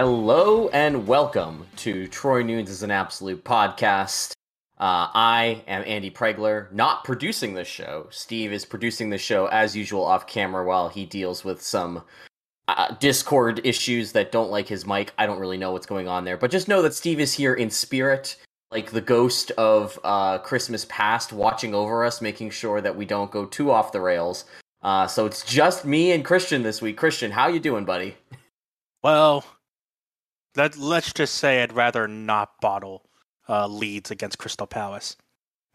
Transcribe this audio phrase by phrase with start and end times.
[0.00, 4.32] Hello and welcome to Troy Nunes is an Absolute podcast.
[4.78, 8.06] Uh, I am Andy Pregler, not producing this show.
[8.08, 12.02] Steve is producing the show as usual off camera while he deals with some
[12.66, 15.12] uh, Discord issues that don't like his mic.
[15.18, 17.52] I don't really know what's going on there, but just know that Steve is here
[17.52, 18.36] in spirit,
[18.70, 23.30] like the ghost of uh, Christmas past, watching over us, making sure that we don't
[23.30, 24.46] go too off the rails.
[24.80, 26.96] Uh, so it's just me and Christian this week.
[26.96, 28.16] Christian, how you doing, buddy?
[29.02, 29.44] Well,
[30.56, 33.04] let, let's just say I'd rather not bottle
[33.48, 35.16] uh, Leeds against Crystal Palace.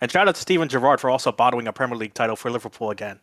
[0.01, 2.91] And shout out to Steven Gerrard for also bottling a Premier League title for Liverpool
[2.91, 3.19] again.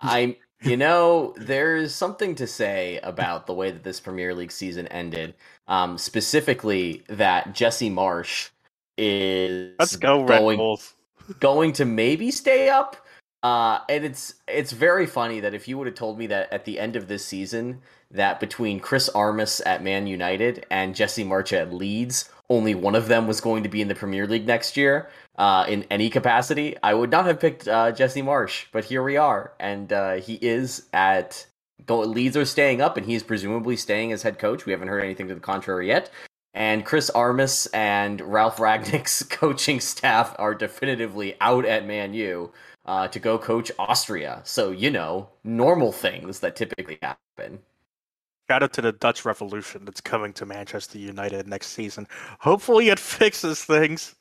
[0.00, 4.86] I, you know, there's something to say about the way that this Premier League season
[4.88, 5.34] ended.
[5.68, 8.50] Um, specifically, that Jesse Marsch
[8.98, 10.94] is let's go Red going, Bulls.
[11.40, 12.96] going to maybe stay up.
[13.42, 16.64] Uh, and it's it's very funny that if you would have told me that at
[16.64, 17.80] the end of this season
[18.12, 23.08] that between Chris Armas at Man United and Jesse Marsch at Leeds, only one of
[23.08, 26.76] them was going to be in the Premier League next year uh, in any capacity,
[26.82, 28.66] I would not have picked uh, Jesse Marsch.
[28.72, 31.46] But here we are, and uh, he is at
[31.88, 34.66] Leeds are staying up, and he's presumably staying as head coach.
[34.66, 36.10] We haven't heard anything to the contrary yet.
[36.54, 42.52] And Chris Armas and Ralf Rangnick's coaching staff are definitively out at Man U
[42.84, 44.42] uh, to go coach Austria.
[44.44, 47.60] So you know, normal things that typically happen.
[48.52, 52.06] Shout out to the Dutch Revolution that's coming to Manchester United next season.
[52.40, 54.14] Hopefully, it fixes things.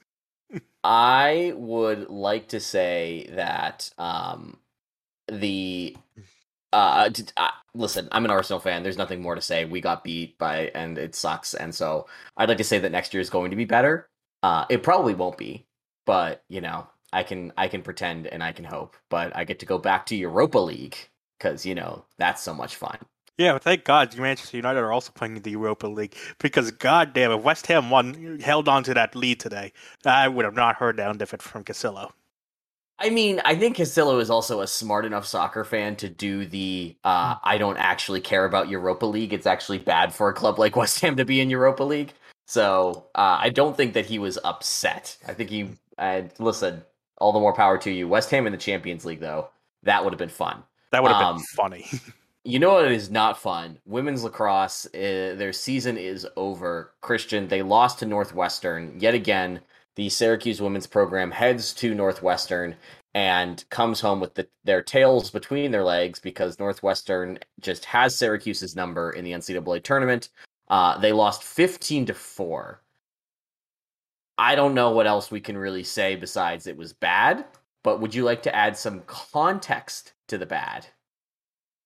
[0.85, 4.55] I would like to say that um,
[5.27, 5.97] the
[6.71, 8.83] uh, uh, listen, I'm an Arsenal fan.
[8.83, 9.65] There's nothing more to say.
[9.65, 11.53] We got beat by, and it sucks.
[11.53, 14.07] And so I'd like to say that next year is going to be better.
[14.41, 15.65] Uh, it probably won't be,
[16.05, 18.95] but you know, I can I can pretend and I can hope.
[19.09, 20.95] But I get to go back to Europa League
[21.37, 22.97] because you know that's so much fun.
[23.37, 27.31] Yeah, but thank God Manchester United are also playing in the Europa League because goddamn,
[27.31, 29.73] if West Ham won, held on to that lead today,
[30.05, 32.11] I would have not heard of it from Casillo.
[32.99, 36.95] I mean, I think Casillo is also a smart enough soccer fan to do the
[37.03, 39.33] uh, I don't actually care about Europa League.
[39.33, 42.13] It's actually bad for a club like West Ham to be in Europa League.
[42.45, 45.17] So uh, I don't think that he was upset.
[45.27, 46.83] I think he, uh, listen,
[47.17, 48.07] all the more power to you.
[48.07, 49.49] West Ham in the Champions League, though,
[49.83, 50.61] that would have been fun.
[50.91, 51.85] That would have um, been funny.
[52.43, 53.77] You know what is not fun?
[53.85, 56.93] Women's lacrosse, uh, their season is over.
[57.01, 59.61] Christian, they lost to Northwestern yet again.
[59.95, 62.75] The Syracuse women's program heads to Northwestern
[63.13, 68.75] and comes home with the, their tails between their legs because Northwestern just has Syracuse's
[68.75, 70.29] number in the NCAA tournament.
[70.67, 72.81] Uh, they lost 15 to 4.
[74.39, 77.45] I don't know what else we can really say besides it was bad,
[77.83, 80.87] but would you like to add some context to the bad?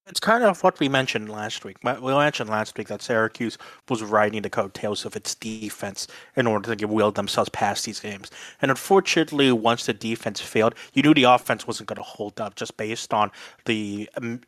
[0.07, 1.77] It's kind of what we mentioned last week.
[1.83, 3.57] We mentioned last week that Syracuse
[3.89, 8.29] was riding the coattails of its defense in order to will themselves past these games.
[8.61, 12.53] And unfortunately, once the defense failed, you knew the offense wasn't going to hold up
[12.53, 13.31] just based on
[13.66, 14.41] the um,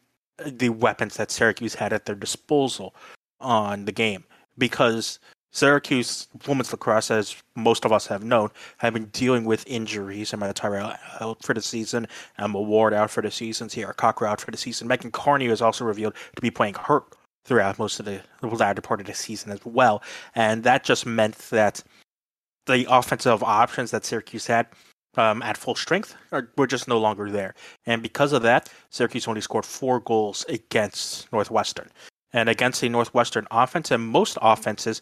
[0.46, 2.94] the weapons that Syracuse had at their disposal
[3.40, 4.26] on the game.
[4.60, 5.18] Because
[5.52, 10.34] Syracuse women's lacrosse, as most of us have known, have been dealing with injuries.
[10.34, 12.08] Amanda Tyrell out for the season,
[12.38, 14.88] Emma Ward out for the season, Sierra Cocker out for the season.
[14.88, 17.06] Megan Carney was also revealed to be playing hurt
[17.46, 20.04] throughout most of the latter part of the season as well.
[20.36, 21.82] And that just meant that
[22.66, 24.68] the offensive options that Syracuse had
[25.16, 27.56] um, at full strength are, were just no longer there.
[27.86, 31.90] And because of that, Syracuse only scored four goals against Northwestern
[32.38, 35.02] and against the Northwestern offense and most offenses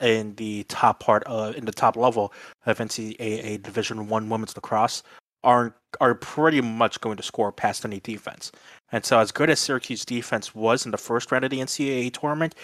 [0.00, 2.32] in the top part of in the top level
[2.64, 5.02] of NCAA Division One women's lacrosse
[5.44, 8.52] are are pretty much going to score past any defense.
[8.90, 12.18] And so, as good as Syracuse defense was in the first round of the NCAA
[12.18, 12.54] tournament,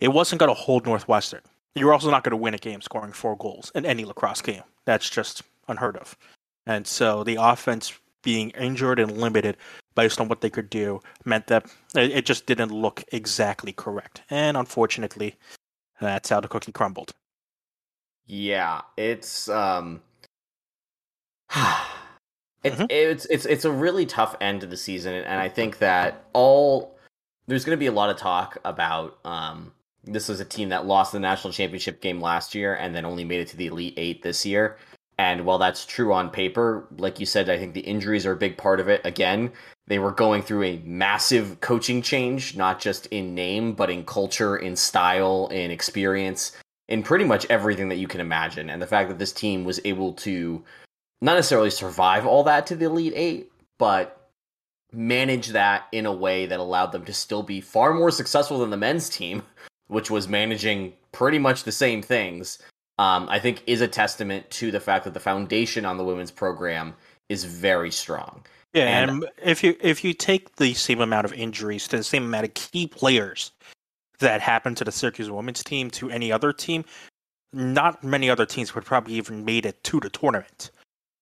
[0.00, 1.42] it wasn't going to hold Northwestern.
[1.74, 4.62] You're also not going to win a game scoring four goals in any lacrosse game.
[4.84, 6.16] That's just unheard of.
[6.64, 9.56] And so the offense being injured and limited
[9.96, 11.66] based on what they could do meant that
[11.96, 14.22] it just didn't look exactly correct.
[14.30, 15.34] And unfortunately,
[16.00, 17.12] that's how the cookie crumbled.
[18.26, 20.02] Yeah, it's um
[22.62, 22.86] it's, mm-hmm.
[22.88, 26.96] it's it's it's a really tough end to the season and I think that all
[27.46, 29.72] there's going to be a lot of talk about um
[30.04, 33.24] this was a team that lost the national championship game last year and then only
[33.24, 34.76] made it to the elite 8 this year.
[35.18, 38.36] And while that's true on paper, like you said, I think the injuries are a
[38.36, 39.00] big part of it.
[39.04, 39.50] Again,
[39.86, 44.56] they were going through a massive coaching change, not just in name, but in culture,
[44.56, 46.52] in style, in experience,
[46.88, 48.68] in pretty much everything that you can imagine.
[48.68, 50.62] And the fact that this team was able to
[51.22, 54.30] not necessarily survive all that to the Elite Eight, but
[54.92, 58.70] manage that in a way that allowed them to still be far more successful than
[58.70, 59.42] the men's team,
[59.86, 62.58] which was managing pretty much the same things
[62.98, 66.30] um, I think is a testament to the fact that the foundation on the women's
[66.30, 66.94] program
[67.28, 68.44] is very strong.
[68.72, 72.04] Yeah, and, and if you if you take the same amount of injuries to the
[72.04, 73.52] same amount of key players
[74.18, 76.84] that happened to the Syracuse women's team to any other team,
[77.52, 80.70] not many other teams would probably even made it to the tournament.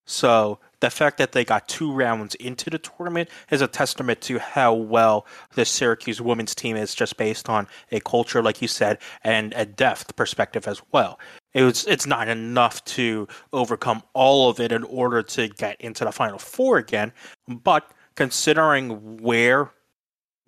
[0.07, 4.39] So the fact that they got two rounds into the tournament is a testament to
[4.39, 8.99] how well the Syracuse women's team is just based on a culture, like you said,
[9.23, 11.19] and a depth perspective as well.
[11.55, 16.05] It was it's not enough to overcome all of it in order to get into
[16.05, 17.15] the final four again,
[17.49, 19.71] but considering where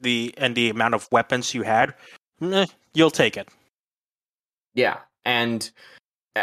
[0.01, 1.95] the and the amount of weapons you had,
[2.43, 3.49] eh, you'll take it.
[4.75, 5.71] Yeah, and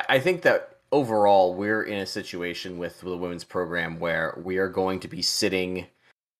[0.09, 4.69] I think that overall, we're in a situation with the women's program where we are
[4.69, 5.87] going to be sitting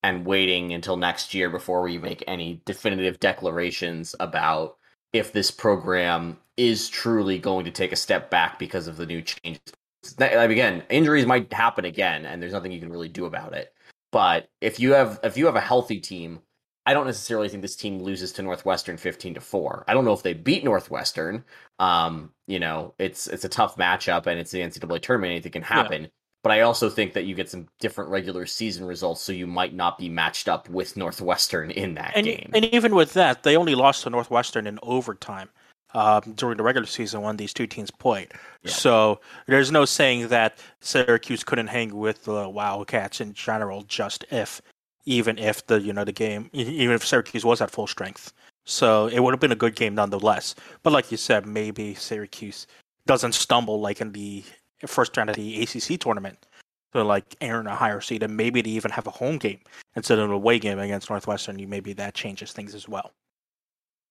[0.04, 4.78] and waiting until next year before we make any definitive declarations about
[5.12, 9.22] if this program is truly going to take a step back because of the new
[9.22, 9.74] changes.
[10.20, 13.74] Again, injuries might happen again, and there's nothing you can really do about it.
[14.12, 16.42] But if you have if you have a healthy team
[16.85, 19.85] I don't necessarily think this team loses to Northwestern 15 to 4.
[19.88, 21.45] I don't know if they beat Northwestern.
[21.80, 25.62] Um, you know, it's it's a tough matchup and it's the NCAA tournament, anything can
[25.62, 26.03] happen.
[26.03, 26.07] Yeah.
[26.44, 29.74] But I also think that you get some different regular season results, so you might
[29.74, 32.51] not be matched up with Northwestern in that and, game.
[32.53, 35.47] And even with that, they only lost to Northwestern in overtime
[35.94, 38.27] um, during the regular season when these two teams played.
[38.62, 38.71] Yeah.
[38.71, 44.62] So there's no saying that Syracuse couldn't hang with the Wildcats in general, just if
[45.06, 48.34] even if the you know the game, even if Syracuse was at full strength.
[48.66, 50.56] So it would have been a good game nonetheless.
[50.84, 52.66] But like you said, maybe Syracuse
[53.06, 54.44] doesn't stumble like in the
[54.86, 56.46] first round of the ACC tournament
[56.94, 59.60] to like earn a higher seed, and maybe they even have a home game
[59.96, 61.60] instead of an away game against Northwestern.
[61.60, 63.12] You maybe that changes things as well.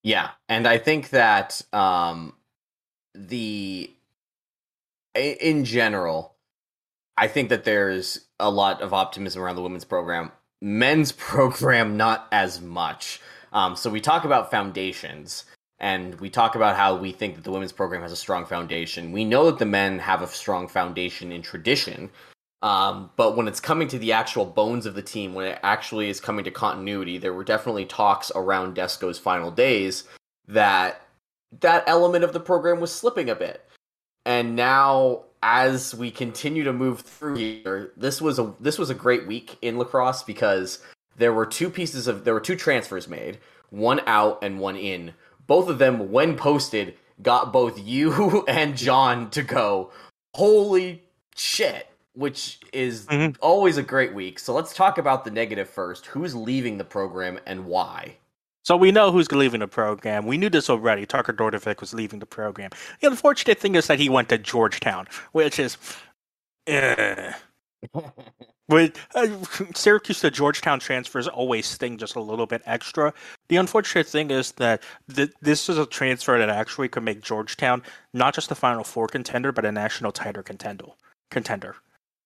[0.02, 2.34] Yeah, and I think that um,
[3.14, 3.90] the
[5.14, 6.34] in general,
[7.16, 12.28] I think that there's a lot of optimism around the women's program men's program not
[12.32, 13.20] as much.
[13.52, 15.44] Um, so we talk about foundations
[15.78, 19.12] and we talk about how we think that the women's program has a strong foundation.
[19.12, 22.08] We know that the men have a strong foundation in tradition.
[22.62, 26.08] Um, but when it's coming to the actual bones of the team, when it actually
[26.08, 30.04] is coming to continuity, there were definitely talks around Desko's final days
[30.46, 31.02] that
[31.60, 33.66] that element of the program was slipping a bit.
[34.24, 38.94] And now as we continue to move through here, this was a this was a
[38.94, 40.78] great week in lacrosse because
[41.16, 43.38] there were two pieces of there were two transfers made,
[43.70, 45.14] one out and one in.
[45.46, 49.90] Both of them, when posted, got both you and John to go.
[50.34, 51.02] Holy
[51.34, 51.88] shit!
[52.14, 53.32] Which is mm-hmm.
[53.42, 54.38] always a great week.
[54.38, 56.06] So let's talk about the negative first.
[56.06, 58.16] Who's leaving the program and why?
[58.64, 60.26] So we know who's leaving the program.
[60.26, 61.04] We knew this already.
[61.06, 62.70] Tucker Dordevic was leaving the program.
[63.00, 65.76] The unfortunate thing is that he went to Georgetown, which is,
[66.70, 67.32] uh,
[68.68, 69.28] with uh,
[69.74, 73.12] Syracuse to Georgetown transfers always sting just a little bit extra.
[73.48, 77.82] The unfortunate thing is that th- this is a transfer that actually could make Georgetown
[78.14, 80.86] not just a Final Four contender, but a national title contender.
[81.30, 81.76] Contender.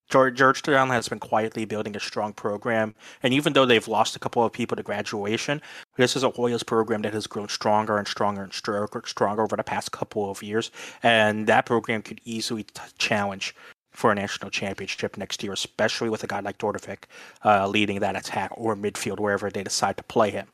[0.09, 4.45] Georgetown has been quietly building a strong program, and even though they've lost a couple
[4.45, 5.61] of people to graduation,
[5.97, 9.57] this is a Hoyas program that has grown stronger and stronger and stronger, stronger over
[9.57, 10.71] the past couple of years,
[11.03, 13.55] and that program could easily t- challenge
[13.91, 17.05] for a national championship next year, especially with a guy like Dordevic
[17.45, 20.47] uh, leading that attack or midfield wherever they decide to play him.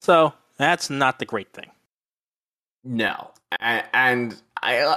[0.00, 1.70] So that's not the great thing.
[2.84, 3.30] No,
[3.60, 4.96] and I uh,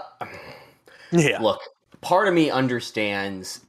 [1.12, 1.40] yeah.
[1.40, 1.62] Look,
[2.02, 3.62] part of me understands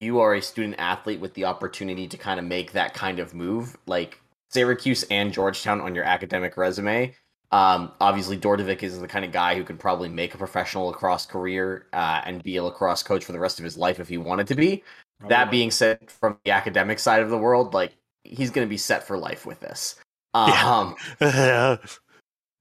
[0.00, 3.34] you are a student athlete with the opportunity to kind of make that kind of
[3.34, 7.14] move, like Syracuse and Georgetown on your academic resume.
[7.50, 11.26] Um, obviously, Dordevic is the kind of guy who could probably make a professional lacrosse
[11.26, 14.18] career uh, and be a lacrosse coach for the rest of his life if he
[14.18, 14.84] wanted to be.
[15.28, 18.76] That being said, from the academic side of the world, like he's going to be
[18.76, 19.96] set for life with this.
[20.34, 21.76] Um, yeah.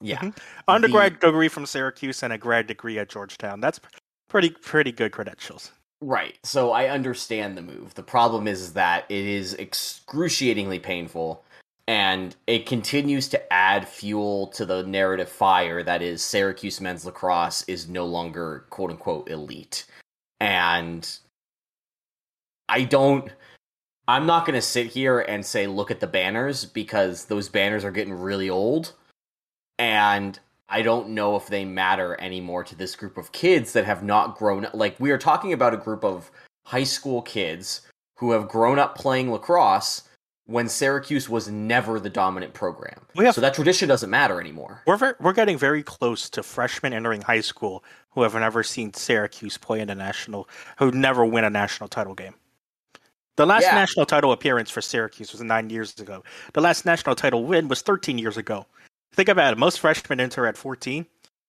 [0.02, 0.18] yeah.
[0.20, 0.38] Mhm.
[0.68, 3.60] Undergrad degree from Syracuse and a grad degree at Georgetown.
[3.60, 3.80] That's
[4.30, 5.72] pretty pretty good credentials.
[6.02, 6.38] Right.
[6.44, 7.96] So I understand the move.
[7.96, 11.44] The problem is that it is excruciatingly painful
[11.88, 17.64] and it continues to add fuel to the narrative fire that is Syracuse men's lacrosse
[17.64, 19.86] is no longer quote unquote elite.
[20.40, 21.10] And
[22.70, 23.32] I don't
[24.08, 27.84] I'm not going to sit here and say look at the banners because those banners
[27.84, 28.94] are getting really old
[29.80, 30.40] and
[30.70, 34.38] I don't know if they matter anymore to this group of kids that have not
[34.38, 34.74] grown up.
[34.74, 36.30] Like, we are talking about a group of
[36.66, 37.82] high school kids
[38.18, 40.04] who have grown up playing lacrosse
[40.46, 43.06] when Syracuse was never the dominant program.
[43.18, 44.82] Have- so that tradition doesn't matter anymore.
[44.86, 48.94] We're ver- we're getting very close to freshmen entering high school who have never seen
[48.94, 52.34] Syracuse play in a national, who never win a national title game.
[53.36, 53.76] The last Yeah.
[53.76, 56.24] national title appearance for Syracuse was nine years ago.
[56.54, 58.66] The last national title win was 13 years ago.
[59.14, 59.58] Think about it.
[59.58, 61.06] Most freshmen enter at 14.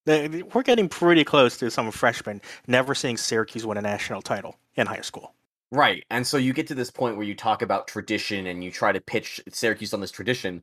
[0.06, 4.86] We're getting pretty close to some freshmen never seeing Syracuse win a national title in
[4.86, 5.34] high school.
[5.70, 6.04] Right.
[6.10, 8.92] And so you get to this point where you talk about tradition and you try
[8.92, 10.62] to pitch Syracuse on this tradition.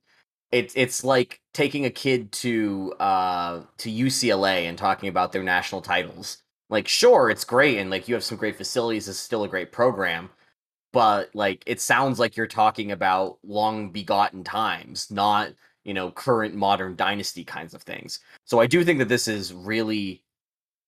[0.51, 5.81] It's it's like taking a kid to uh to UCLA and talking about their national
[5.81, 6.37] titles.
[6.69, 9.71] Like sure, it's great and like you have some great facilities, it's still a great
[9.71, 10.29] program,
[10.91, 15.51] but like it sounds like you're talking about long begotten times, not,
[15.85, 18.19] you know, current modern dynasty kinds of things.
[18.45, 20.23] So I do think that this is really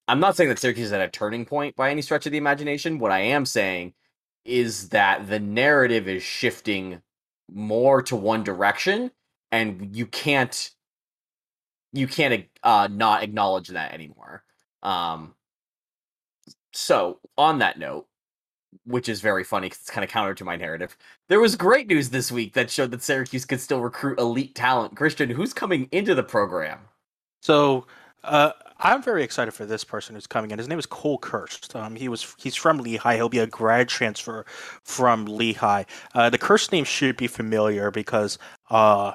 [0.08, 2.38] I'm not saying that Syracuse is at a turning point by any stretch of the
[2.38, 3.00] imagination.
[3.00, 3.94] What I am saying
[4.46, 7.02] is that the narrative is shifting
[7.52, 9.12] more to one direction
[9.52, 10.72] and you can't
[11.94, 14.44] you can't uh not acknowledge that anymore
[14.84, 15.34] um
[16.74, 18.07] so on that note
[18.86, 20.98] which is very funny because it's kind of counter to my narrative
[21.30, 24.96] there was great news this week that showed that syracuse could still recruit elite talent
[24.96, 26.80] christian who's coming into the program
[27.42, 27.88] So
[28.24, 30.58] uh, I'm very excited for this person who's coming in.
[30.60, 31.76] His name is Cole Kirst.
[31.76, 33.16] Um, he was he's from Lehigh.
[33.16, 34.46] He'll be a grad transfer
[34.84, 35.86] from Lehigh.
[36.14, 38.38] Uh, the Kirst name should be familiar because
[38.70, 39.14] uh,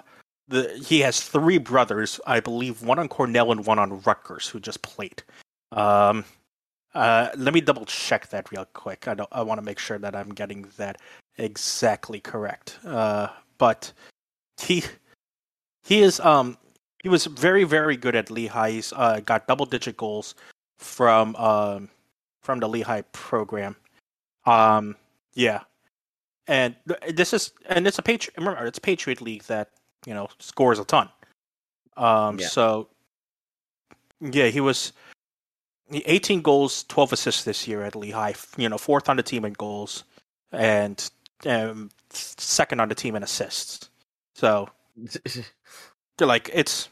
[0.48, 4.60] the he has three brothers, I believe, one on Cornell and one on Rutgers, who
[4.60, 5.22] just played.
[5.72, 6.24] Um,
[6.94, 9.08] uh, let me double check that real quick.
[9.08, 9.28] I don't.
[9.32, 10.98] I want to make sure that I'm getting that
[11.38, 12.78] exactly correct.
[12.84, 13.92] Uh, but
[14.60, 14.82] he
[15.82, 16.56] he is um
[17.02, 18.70] he was very very good at Lehigh.
[18.70, 20.34] He's uh, got double digit goals
[20.78, 21.88] from um
[22.42, 23.76] from the Lehigh program.
[24.46, 24.96] Um
[25.34, 25.60] yeah.
[26.48, 26.74] And
[27.08, 29.70] this is and it's a Patriot remember it's Patriot League that,
[30.06, 31.08] you know, scores a ton.
[31.96, 32.48] Um Yeah.
[32.48, 32.88] so
[34.20, 34.92] yeah, he was
[35.90, 39.52] 18 goals, 12 assists this year at Lehigh, you know, fourth on the team in
[39.52, 40.04] goals
[40.50, 41.10] and
[41.46, 43.90] um, second on the team in assists.
[44.34, 44.68] So,
[46.18, 46.88] they're like it's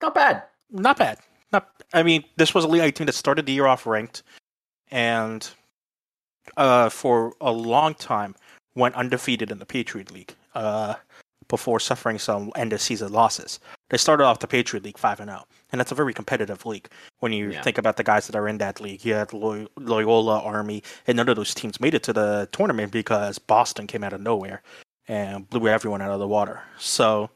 [0.00, 1.18] not bad not bad.
[1.52, 1.68] Not.
[1.92, 4.22] I mean, this was a Lehigh team that started the year off ranked,
[4.90, 5.48] and
[6.56, 8.34] uh, for a long time
[8.74, 10.34] went undefeated in the Patriot League.
[10.54, 10.94] Uh,
[11.48, 13.60] before suffering some end of season losses,
[13.90, 16.88] they started off the Patriot League five and zero, and that's a very competitive league.
[17.20, 17.62] When you Yeah.
[17.62, 21.16] think about the guys that are in that league, you had Loy- Loyola, Army, and
[21.16, 24.62] none of those teams made it to the tournament because Boston came out of nowhere
[25.08, 26.62] and blew everyone out of the water.
[26.78, 27.30] So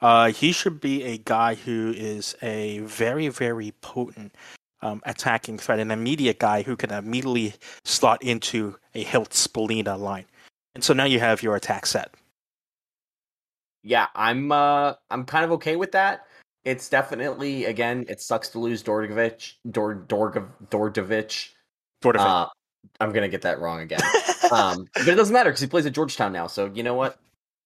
[0.00, 4.34] uh, he should be a guy who is a very, very potent
[4.82, 10.26] um, attacking threat, an immediate guy who can immediately slot into a Hiltz Spallina line.
[10.74, 12.12] And so now you have your attack set.
[13.84, 16.26] Yeah, I'm uh I'm kind of okay with that.
[16.64, 21.50] It's definitely again, it sucks to lose Dordovic, Dor Dorgov Dordovic.
[22.02, 22.16] Of.
[22.16, 22.48] Uh,
[23.00, 24.00] I'm gonna get that wrong again.
[24.52, 26.46] um, but it doesn't matter because he plays at Georgetown now.
[26.46, 27.18] So you know what?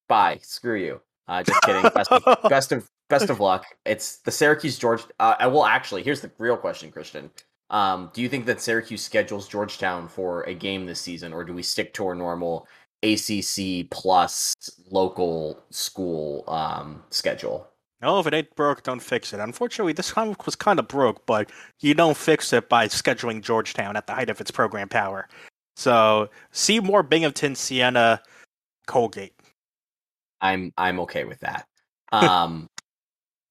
[0.09, 0.39] Bye.
[0.43, 1.01] Screw you.
[1.27, 1.83] Uh, just kidding.
[1.95, 3.67] Best of, best of best of luck.
[3.85, 5.03] It's the Syracuse George.
[5.19, 6.03] Uh, I will actually.
[6.03, 7.31] Here's the real question, Christian.
[7.71, 11.53] Um, do you think that Syracuse schedules Georgetown for a game this season, or do
[11.53, 12.67] we stick to our normal
[13.03, 14.55] ACC plus
[14.91, 17.69] local school um, schedule?
[18.01, 19.41] no, if it ain't broke, don't fix it.
[19.41, 21.51] Unfortunately, this one was kind of broke, but
[21.81, 25.29] you don't fix it by scheduling Georgetown at the height of its program power.
[25.75, 28.21] So, Seymour, Binghamton, Siena,
[28.87, 29.35] Colgate.
[30.41, 31.67] I'm I'm okay with that.
[32.11, 32.71] Um,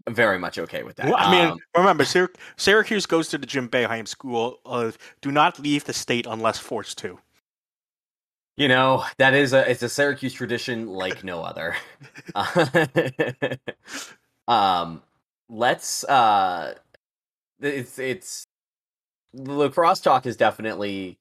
[0.09, 1.05] very much okay with that.
[1.05, 5.31] Well, I mean, Um, remember, Syr- Syracuse goes to the Jim Boeheim School of do
[5.31, 7.19] not leave the state unless forced to.
[8.57, 11.75] You know, that is a it's a Syracuse tradition like no other.
[14.47, 15.03] um
[15.49, 16.73] let's uh
[17.61, 18.47] it's it's
[19.33, 21.19] the lacrosse talk is definitely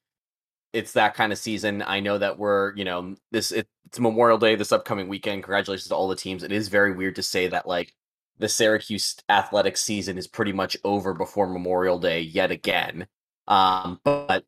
[0.73, 1.83] it's that kind of season.
[1.83, 5.43] I know that we're, you know, this it, it's Memorial Day this upcoming weekend.
[5.45, 6.43] Congratulations to all the teams.
[6.43, 7.95] It is very weird to say that like
[8.39, 13.07] the Syracuse athletic season is pretty much over before Memorial Day yet again.
[13.49, 14.45] Um, but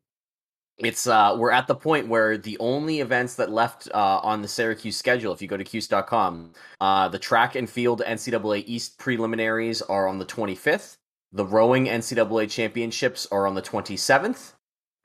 [0.79, 4.47] it's uh we're at the point where the only events that left uh on the
[4.47, 9.81] Syracuse schedule, if you go to cuse.com, uh the track and field NCAA East preliminaries
[9.81, 10.97] are on the 25th.
[11.31, 14.53] The rowing NCAA championships are on the 27th.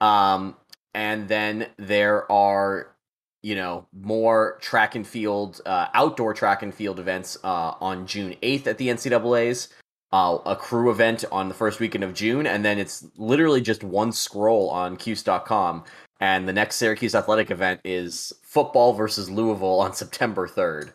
[0.01, 0.55] Um
[0.93, 2.95] and then there are
[3.43, 8.35] you know more track and field uh, outdoor track and field events uh, on june
[8.41, 9.69] 8th at the ncaa's
[10.11, 13.83] uh, a crew event on the first weekend of june and then it's literally just
[13.83, 15.83] one scroll on cuse.com
[16.19, 20.91] and the next syracuse athletic event is football versus louisville on september 3rd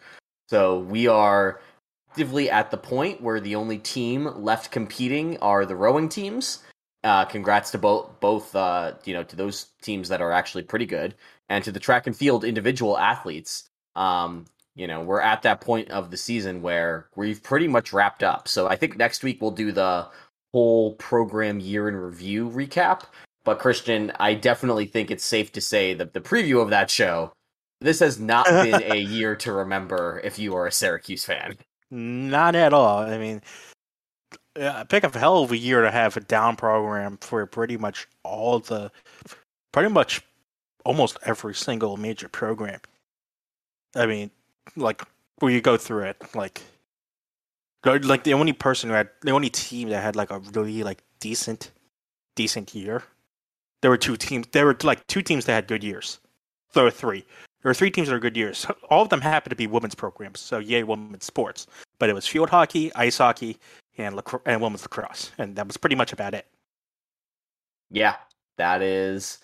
[0.49, 1.61] so we are
[2.11, 6.61] actively at the point where the only team left competing are the rowing teams
[7.03, 10.87] uh, congrats to both both uh, you know to those teams that are actually pretty
[10.87, 11.15] good,
[11.49, 13.69] and to the track and field individual athletes.
[13.97, 14.47] Um,
[14.81, 18.49] you know, we're at that point of the season where we've pretty much wrapped up.
[18.49, 20.09] So I think next week we'll do the
[20.55, 23.03] whole program year in review recap.
[23.45, 27.31] But Christian, I definitely think it's safe to say that the preview of that show,
[27.83, 31.59] this has not been a year to remember if you are a Syracuse fan.
[31.91, 33.01] Not at all.
[33.01, 33.43] I mean,
[34.89, 38.61] pick a hell of a year to have a down program for pretty much all
[38.61, 38.91] the,
[39.73, 40.23] pretty much
[40.87, 42.81] almost every single major program.
[43.95, 44.31] I mean,
[44.77, 45.03] like
[45.39, 46.63] where you go through it, like,
[47.85, 51.03] like the only person who had the only team that had like a really like
[51.21, 51.71] decent,
[52.35, 53.03] decent year.
[53.83, 54.47] There were two teams.
[54.53, 56.19] There were like two teams that had good years.
[56.75, 57.25] There were three.
[57.63, 58.67] There were three teams that are good years.
[58.91, 61.67] All of them happened to be women's programs, so yay women's sports.
[61.99, 63.59] But it was field hockey, ice hockey,
[63.99, 66.47] and lacro- and women's lacrosse, and that was pretty much about it.
[67.91, 68.17] Yeah,
[68.57, 69.39] that is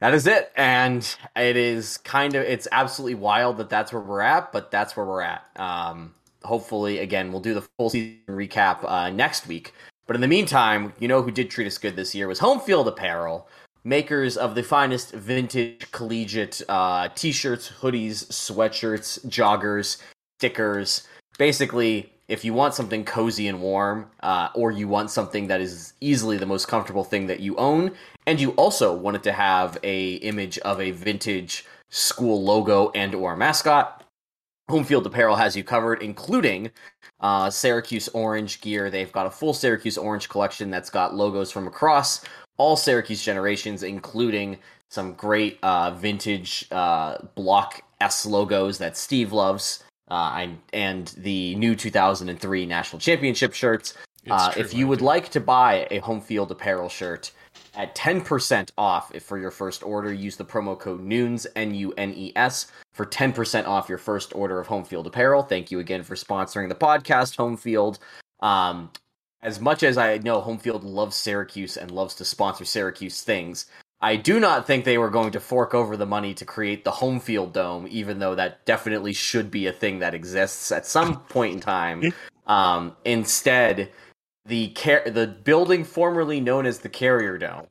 [0.00, 4.20] that is it, and it is kind of it's absolutely wild that that's where we're
[4.20, 5.44] at, but that's where we're at.
[5.56, 9.74] Um, hopefully, again, we'll do the full season recap uh, next week.
[10.06, 12.60] But in the meantime, you know who did treat us good this year was Home
[12.60, 13.48] Field Apparel,
[13.84, 20.00] makers of the finest vintage collegiate uh, t-shirts, hoodies, sweatshirts, joggers,
[20.38, 21.06] stickers.
[21.38, 25.94] Basically, if you want something cozy and warm, uh, or you want something that is
[26.00, 27.92] easily the most comfortable thing that you own,
[28.26, 33.34] and you also wanted to have a image of a vintage school logo and or
[33.34, 34.04] mascot,
[34.68, 36.70] Home Field Apparel has you covered, including
[37.20, 38.90] uh, Syracuse orange gear.
[38.90, 42.22] They've got a full Syracuse orange collection that's got logos from across
[42.58, 44.58] all Syracuse generations, including
[44.90, 51.74] some great uh, vintage uh, block S logos that Steve loves uh, and the new
[51.74, 53.94] 2003 national championship shirts.
[54.30, 57.30] Uh, if you would like to buy a home field apparel shirt
[57.74, 61.94] at 10% off if for your first order, use the promo code NUNES, N U
[61.96, 65.42] N E S, for 10% off your first order of home field apparel.
[65.42, 68.00] Thank you again for sponsoring the podcast, Home Field.
[68.40, 68.90] Um,
[69.42, 73.66] as much as I know Home Field loves Syracuse and loves to sponsor Syracuse things,
[74.00, 76.90] I do not think they were going to fork over the money to create the
[76.92, 81.20] home field dome, even though that definitely should be a thing that exists at some
[81.22, 82.04] point in time.
[82.46, 83.90] Um, instead,
[84.46, 87.66] the car- the building formerly known as the Carrier Dome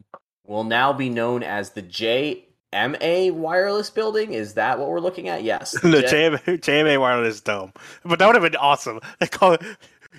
[0.45, 4.33] will now be known as the JMA Wireless Building.
[4.33, 5.43] Is that what we're looking at?
[5.43, 7.71] Yes, the J- JMA, JMA Wireless Dome.
[8.03, 8.99] But that would have been awesome.
[9.19, 9.61] They call it.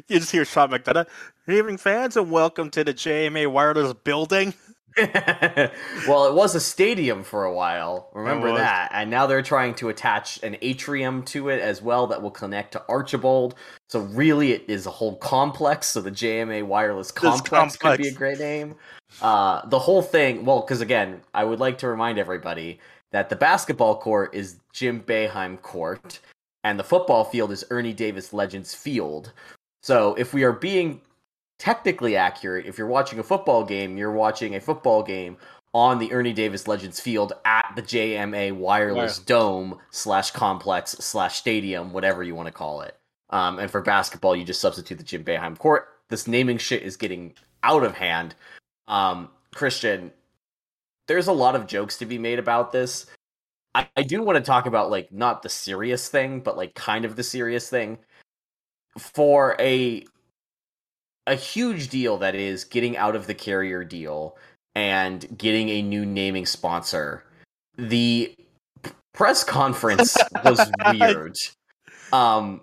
[0.08, 1.06] You just hear Sean McDonough.
[1.46, 4.54] Good evening, fans, and welcome to the JMA Wireless Building.
[6.08, 8.10] well, it was a stadium for a while.
[8.14, 8.90] Remember that.
[8.92, 12.72] And now they're trying to attach an atrium to it as well that will connect
[12.72, 13.54] to Archbold.
[13.88, 15.88] So really, it is a whole complex.
[15.88, 17.78] So the JMA Wireless Complex, complex.
[17.78, 18.74] could be a great name.
[19.22, 20.44] Uh, the whole thing.
[20.44, 22.80] Well, because again, I would like to remind everybody
[23.12, 26.20] that the basketball court is Jim Boeheim Court,
[26.64, 29.32] and the football field is Ernie Davis Legends Field.
[29.82, 31.00] So if we are being
[31.58, 32.66] technically accurate.
[32.66, 35.36] If you're watching a football game, you're watching a football game
[35.74, 41.92] on the Ernie Davis Legends Field at the JMA Wireless Dome slash complex slash stadium,
[41.92, 42.96] whatever you want to call it.
[43.30, 45.88] Um, and for basketball, you just substitute the Jim Boeheim court.
[46.08, 48.34] This naming shit is getting out of hand.
[48.86, 50.12] Um, Christian,
[51.06, 53.06] there's a lot of jokes to be made about this.
[53.74, 57.04] I, I do want to talk about like not the serious thing, but like kind
[57.04, 57.98] of the serious thing.
[58.96, 60.04] For a
[61.28, 64.36] a huge deal that is getting out of the carrier deal
[64.74, 67.24] and getting a new naming sponsor.
[67.76, 68.34] The
[69.12, 70.60] press conference was
[70.92, 71.36] weird.
[72.12, 72.62] Um,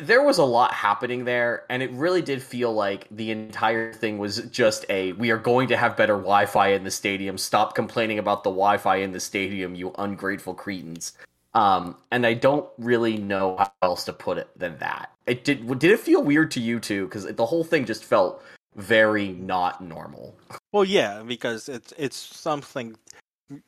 [0.00, 4.18] there was a lot happening there, and it really did feel like the entire thing
[4.18, 7.36] was just a we are going to have better Wi Fi in the stadium.
[7.36, 11.12] Stop complaining about the Wi Fi in the stadium, you ungrateful cretins.
[11.54, 15.10] Um, and I don't really know how else to put it than that.
[15.26, 15.66] It did.
[15.78, 17.04] Did it feel weird to you too?
[17.04, 18.42] Because the whole thing just felt
[18.76, 20.34] very not normal.
[20.72, 22.96] Well, yeah, because it's it's something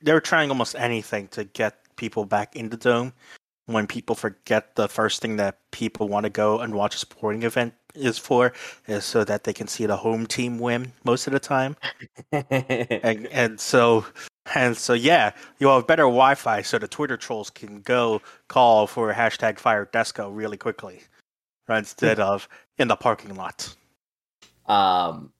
[0.03, 3.13] they're trying almost anything to get people back in the dome.
[3.67, 7.45] When people forget the first thing that people want to go and watch a sporting
[7.45, 8.53] event is for
[8.87, 11.77] is so that they can see the home team win most of the time.
[12.33, 14.05] and and so
[14.55, 19.13] and so yeah, you have better Wi-Fi so the Twitter trolls can go call for
[19.13, 21.01] hashtag fire Desko really quickly,
[21.69, 23.75] instead of in the parking lot.
[24.67, 25.33] Um,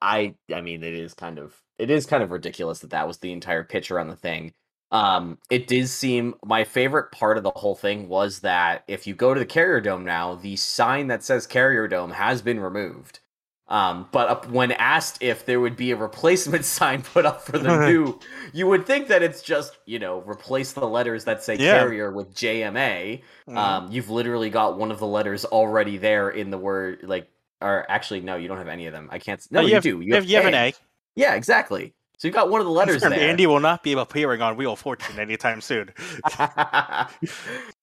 [0.00, 3.18] I I mean it is kind of it is kind of ridiculous that that was
[3.18, 4.52] the entire picture on the thing.
[4.92, 9.14] Um, it did seem my favorite part of the whole thing was that if you
[9.14, 13.20] go to the Carrier Dome now, the sign that says Carrier Dome has been removed.
[13.68, 17.88] Um, but when asked if there would be a replacement sign put up for the
[17.88, 18.18] new,
[18.52, 21.78] you would think that it's just you know replace the letters that say Yeah.
[21.78, 23.22] Carrier with JMA.
[23.48, 23.56] Mm.
[23.56, 27.28] Um, you've literally got one of the letters already there in the word like.
[27.62, 29.08] Or actually, no, you don't have any of them.
[29.10, 29.40] I can't.
[29.40, 30.00] s- No, you, you have, do.
[30.02, 30.74] You have, you have an A.
[31.14, 31.94] Yeah, exactly.
[32.18, 33.14] So you've got one of the letters there.
[33.14, 35.90] Andy will not be appearing on Wheel of Fortune anytime soon.
[36.38, 37.06] uh,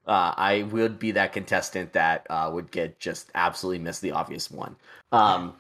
[0.06, 4.76] I would be that contestant that uh, would get just absolutely miss the obvious one.
[5.12, 5.56] Um,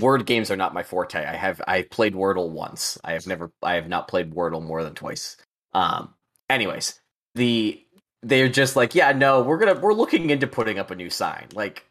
[0.00, 1.24] word games are not my forte.
[1.24, 2.98] I have I played Wordle once.
[3.04, 5.36] I have never I have not played Wordle more than twice.
[5.72, 6.14] Um,
[6.48, 7.00] anyways,
[7.34, 7.84] the
[8.22, 11.48] they're just like, yeah, no, we're gonna we're looking into putting up a new sign.
[11.54, 11.84] Like,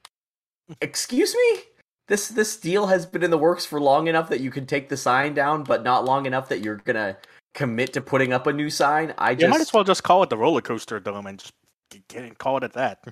[0.82, 1.64] excuse me.
[2.08, 4.90] This this deal has been in the works for long enough that you can take
[4.90, 7.18] the sign down, but not long enough that you're gonna
[7.54, 9.14] commit to putting up a new sign.
[9.18, 11.54] I You just might as well just call it the roller coaster dome and just
[12.10, 13.04] get, call it at that.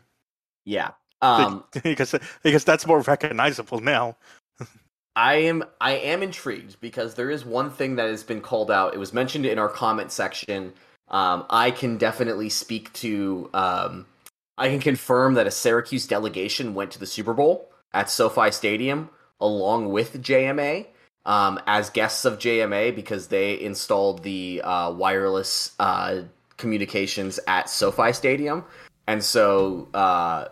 [0.66, 0.92] Yeah.
[1.22, 4.18] Um, because because that's more recognizable now.
[5.16, 8.94] I am I am intrigued because there is one thing that has been called out.
[8.94, 10.74] It was mentioned in our comment section.
[11.10, 13.50] Um, I can definitely speak to.
[13.54, 14.06] Um,
[14.58, 19.10] I can confirm that a Syracuse delegation went to the Super Bowl at SoFi Stadium
[19.40, 20.86] along with JMA
[21.26, 26.24] um, as guests of JMA because they installed the uh, wireless uh,
[26.58, 28.66] communications at SoFi Stadium,
[29.08, 30.46] and so uh,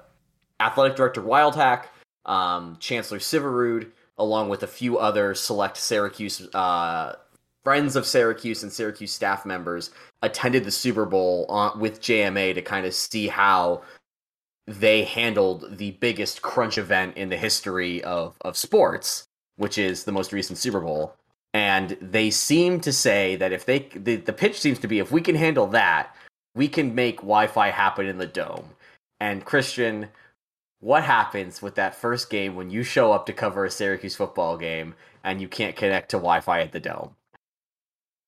[0.60, 1.86] athletic director Wildhack,
[2.26, 7.16] um, Chancellor Syverud, along with a few other select Syracuse uh,
[7.68, 12.62] friends of Syracuse and Syracuse staff members, attended the Super Bowl on, with JMA to
[12.62, 13.82] kind of see how
[14.68, 19.26] they handled the biggest crunch event in the history of, of sports,
[19.58, 21.14] which is the most recent Super Bowl.
[21.54, 25.12] And they seem to say that if they the, the pitch seems to be if
[25.12, 26.16] we can handle that,
[26.56, 28.70] we can make Wi-Fi happen in the dome.
[29.20, 30.08] And Christian,
[30.80, 34.58] what happens with that first game when you show up to cover a Syracuse football
[34.58, 37.16] game and you can't connect to Wi-Fi at the dome?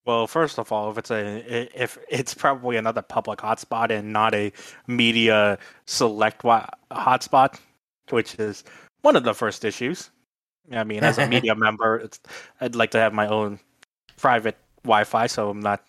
[0.06, 4.34] Well, first of all, if it's a if it's probably another public hotspot and not
[4.34, 4.50] a
[4.86, 7.60] media select wi- hotspot,
[8.08, 8.64] which is
[9.02, 10.10] one of the first issues.
[10.72, 12.20] I mean, as a media member, it's,
[12.60, 13.60] I'd like to have my own
[14.16, 15.84] private Wi-Fi, so I'm not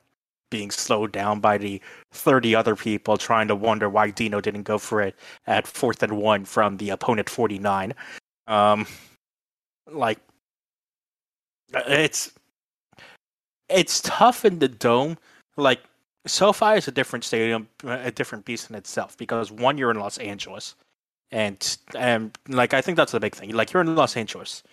[0.51, 4.77] being slowed down by the 30 other people trying to wonder why Dino didn't go
[4.77, 5.15] for it
[5.47, 7.95] at fourth and one from the opponent 49.
[8.45, 8.85] Um,
[9.89, 10.19] like,
[11.73, 12.31] it's
[13.69, 15.17] it's tough in the dome.
[15.57, 15.79] Like
[16.25, 20.17] SoFi is a different stadium, a different beast in itself because one, you're in Los
[20.19, 20.75] Angeles,
[21.31, 23.51] and and like I think that's the big thing.
[23.51, 24.63] Like you're in Los Angeles.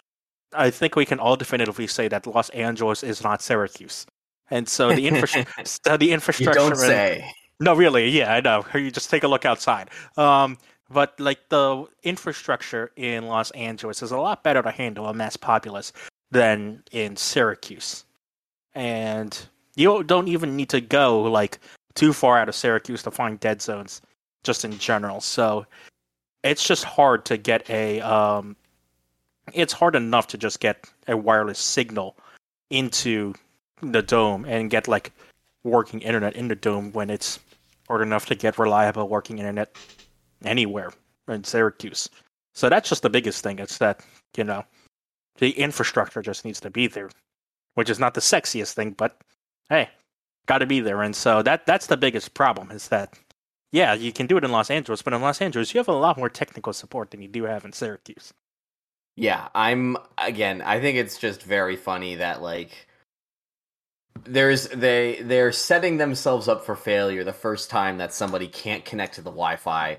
[0.55, 4.07] I think we can all definitively say that Los Angeles is not Syracuse,
[4.51, 7.31] and so the infrastructure, so the You don't in- say.
[7.61, 8.65] no, really, yeah, I know.
[8.75, 9.91] You just take a look outside.
[10.17, 10.59] Um,
[10.91, 15.37] but like the infrastructure in Los Angeles is a lot better to handle a mass
[15.37, 15.93] populace
[16.31, 18.05] than in Syracuse,
[18.75, 19.39] and
[19.77, 21.59] you don't even need to go like
[21.95, 24.01] too far out of Syracuse to find dead zones,
[24.45, 25.21] just in general.
[25.21, 25.67] So
[26.43, 28.01] it's just hard to get a.
[28.01, 28.57] Um,
[29.55, 32.17] it's hard enough to just get a wireless signal
[32.71, 33.35] into
[33.83, 35.13] the dome and get like
[35.65, 37.39] working internet in the dome when it's
[37.87, 39.77] hard enough to get reliable working internet
[40.45, 40.93] anywhere
[41.29, 42.09] in Syracuse.
[42.55, 43.59] So that's just the biggest thing.
[43.59, 44.05] It's that,
[44.37, 44.65] you know,
[45.39, 47.11] the infrastructure just needs to be there,
[47.75, 49.21] which is not the sexiest thing, but
[49.69, 49.89] hey,
[50.47, 51.03] got to be there.
[51.03, 53.17] And so that that's the biggest problem is that,
[53.71, 55.93] yeah, you can do it in Los Angeles, but in Los Angeles, you have a
[55.93, 58.33] lot more technical support than you do have in Syracuse.
[59.15, 62.88] Yeah, I'm again, I think it's just very funny that like
[64.25, 69.15] there's they they're setting themselves up for failure the first time that somebody can't connect
[69.15, 69.99] to the Wi-Fi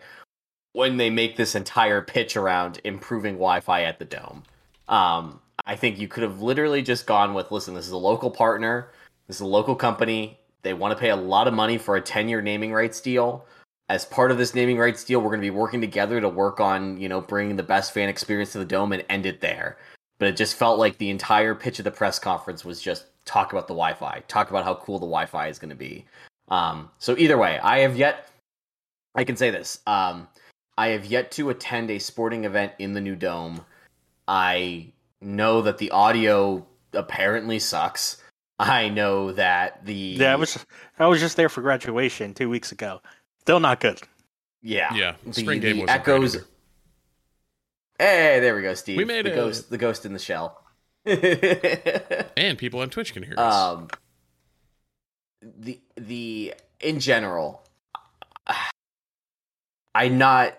[0.74, 4.44] when they make this entire pitch around improving Wi-Fi at the dome.
[4.88, 8.32] Um, I think you could have literally just gone with, listen, this is a local
[8.32, 8.92] partner,
[9.28, 10.40] this is a local company.
[10.62, 13.46] They want to pay a lot of money for a 10-year naming rights deal.
[13.88, 16.60] As part of this naming rights deal, we're going to be working together to work
[16.60, 19.78] on, you know, bringing the best fan experience to the dome and end it there.
[20.18, 23.52] But it just felt like the entire pitch of the press conference was just talk
[23.52, 26.06] about the Wi-Fi, talk about how cool the Wi-Fi is going to be.
[26.48, 28.28] Um, so either way, I have yet.
[29.14, 29.80] I can say this.
[29.86, 30.28] Um,
[30.78, 33.64] I have yet to attend a sporting event in the new dome.
[34.28, 34.88] I
[35.22, 38.18] know that the audio apparently sucks.
[38.58, 40.66] I know that the Yeah, I was
[40.98, 43.00] I was just there for graduation two weeks ago.
[43.42, 44.02] Still not good.
[44.62, 46.38] yeah Yeah, the, spring the game wasn't echoes.
[48.00, 48.98] Hey, there we go, Steve.
[48.98, 50.64] We made the a- ghost, the ghost in the shell.
[52.38, 53.54] And people on Twitch can hear us.
[53.54, 53.88] um,
[55.42, 57.62] the the in general,
[59.96, 60.58] I'm not.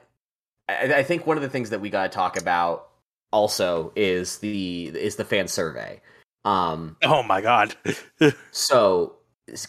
[0.68, 2.88] I, I think one of the things that we got to talk about
[3.32, 6.00] also is the is the fan survey.
[6.44, 7.74] Um, Oh my god.
[8.50, 9.16] so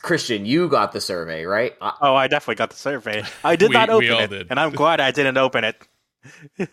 [0.01, 1.75] Christian, you got the survey, right?
[1.81, 3.23] I, oh, I definitely got the survey.
[3.43, 4.47] I did We- not open it, did.
[4.49, 5.75] and I'm glad I didn't open it.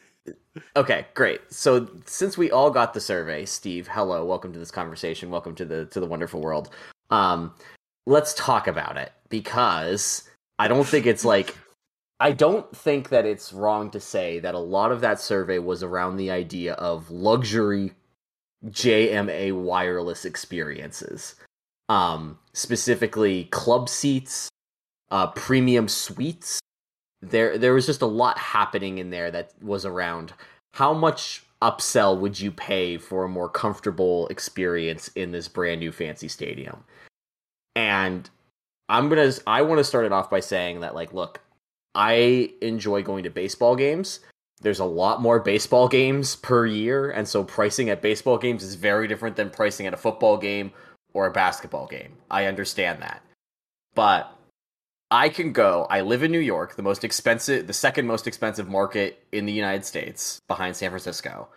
[0.76, 1.40] Okay, great.
[1.52, 5.30] So since we all got the survey, Steve, hello, welcome to this conversation.
[5.30, 6.70] Welcome to the to the wonderful world.
[7.10, 7.54] Um,
[8.06, 11.56] let's talk about it because I don't think it's like
[12.20, 15.82] I don't think that it's wrong to say that a lot of that survey was
[15.82, 17.92] around the idea of luxury
[18.66, 21.36] JMA wireless experiences.
[21.88, 24.48] Um, specifically club seats,
[25.10, 26.60] uh, premium suites,
[27.20, 30.32] there there was just a lot happening in there that was around.
[30.74, 35.92] How much upsell would you pay for a more comfortable experience in this brand new
[35.92, 36.84] fancy stadium?
[37.74, 38.28] And
[38.90, 41.42] i'm gonna i want to start it off by saying that like look
[41.94, 44.20] i enjoy going to baseball games.
[44.60, 48.74] There's a lot more baseball games per year and so pricing at baseball games is
[48.74, 50.72] very different than pricing at a football game
[51.12, 52.16] or a basketball game.
[52.30, 53.22] I understand that.
[53.94, 54.32] But
[55.10, 55.86] I can go.
[55.88, 59.52] I live in New York, the most expensive, the second most expensive market in the
[59.52, 61.48] United States behind San Francisco,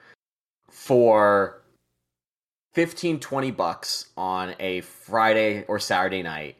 [0.70, 1.62] for
[2.74, 6.56] 15, 20 bucks on a Friday or Saturday night.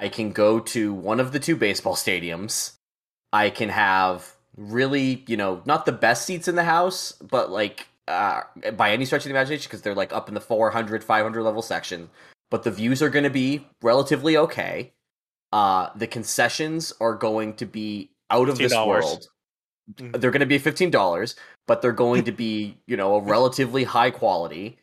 [0.00, 2.72] I can go to one of the two baseball stadiums.
[3.32, 7.86] I can have really, you know, not the best seats in the house, but like
[8.08, 8.42] uh,
[8.76, 11.62] by any stretch of the imagination, because they're like up in the 400, 500 level
[11.62, 12.10] section.
[12.50, 14.92] But the views are going to be relatively okay
[15.52, 18.86] uh the concessions are going to be out of this $15.
[18.86, 19.28] world
[20.00, 20.20] Mhm.
[20.20, 21.34] they're going to be $15
[21.66, 24.78] but they're going to be you know a relatively high quality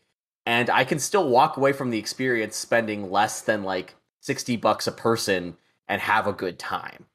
[0.46, 4.88] and i can still walk away from the experience spending less than like 60 bucks
[4.88, 7.06] a person and have a good time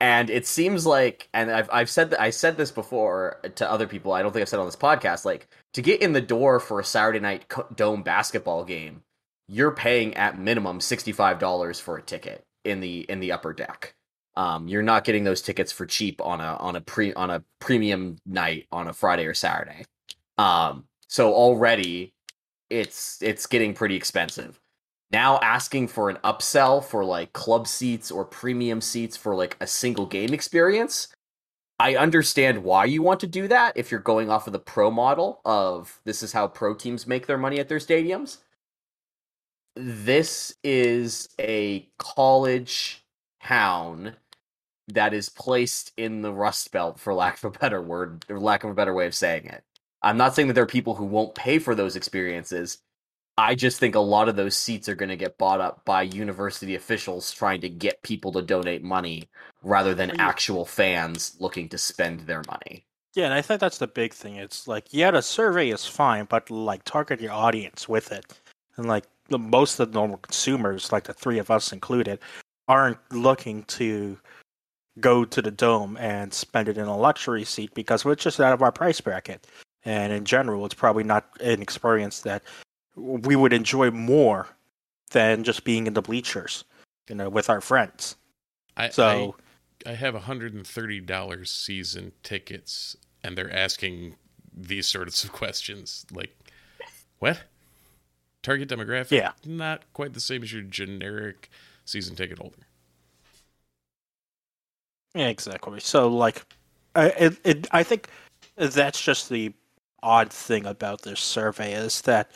[0.00, 3.86] and it seems like and i've, I've said that i said this before to other
[3.86, 6.60] people i don't think i've said on this podcast like to get in the door
[6.60, 9.02] for a saturday night dome basketball game
[9.48, 13.94] you're paying at minimum $65 for a ticket in the in the upper deck
[14.36, 17.42] um, you're not getting those tickets for cheap on a on a pre on a
[17.58, 19.84] premium night on a Friday or Saturday.
[20.36, 22.12] Um, so already
[22.68, 24.60] it's it's getting pretty expensive.
[25.10, 29.66] Now asking for an upsell for like club seats or premium seats for like a
[29.66, 31.08] single game experience.
[31.78, 34.90] I understand why you want to do that if you're going off of the pro
[34.90, 38.38] model of this is how pro teams make their money at their stadiums.
[39.76, 43.04] This is a college
[43.42, 44.16] town
[44.88, 48.64] that is placed in the Rust Belt, for lack of a better word, or lack
[48.64, 49.62] of a better way of saying it.
[50.02, 52.78] I'm not saying that there are people who won't pay for those experiences.
[53.36, 56.02] I just think a lot of those seats are going to get bought up by
[56.02, 59.28] university officials trying to get people to donate money
[59.62, 62.86] rather than actual fans looking to spend their money.
[63.14, 64.36] Yeah, and I think that's the big thing.
[64.36, 68.24] It's like, yeah, the survey is fine, but like target your audience with it.
[68.76, 72.18] And like the, most of the normal consumers, like the three of us included,
[72.68, 74.18] aren't looking to
[75.00, 78.52] go to the dome and spend it in a luxury seat because we're just out
[78.52, 79.46] of our price bracket.
[79.84, 82.42] And in general, it's probably not an experience that
[82.96, 84.48] we would enjoy more
[85.12, 86.64] than just being in the bleachers,
[87.08, 88.16] you know, with our friends.
[88.76, 89.36] I, So
[89.86, 94.16] I, I have $130 season tickets, and they're asking
[94.52, 96.06] these sorts of questions.
[96.10, 96.36] Like,
[97.18, 97.42] what?
[98.46, 99.10] Target demographic?
[99.10, 99.32] Yeah.
[99.44, 101.50] Not quite the same as your generic
[101.84, 102.68] season ticket holder.
[105.16, 105.80] Yeah, exactly.
[105.80, 106.44] So, like,
[106.94, 108.08] I, it, it, I think
[108.56, 109.52] that's just the
[110.04, 112.30] odd thing about this survey is that,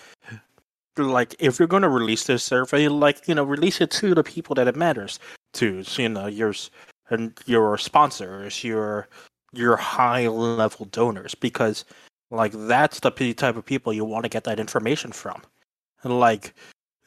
[0.96, 4.24] like, if you're going to release this survey, like, you know, release it to the
[4.24, 5.20] people that it matters
[5.52, 5.84] to.
[5.84, 6.52] So, you know, your
[7.10, 9.06] and your sponsors, your
[9.52, 11.84] your high level donors because
[12.32, 15.40] like that's the type of people you want to get that information from.
[16.02, 16.54] And like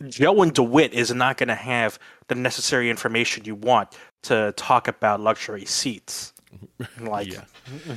[0.07, 4.87] Joe and DeWitt is not going to have the necessary information you want to talk
[4.87, 6.33] about luxury seats.
[6.99, 7.43] Like, yeah.